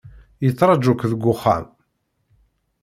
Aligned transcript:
Yettraju-k 0.43 1.01
deg 1.11 1.21
uxxam. 1.33 1.65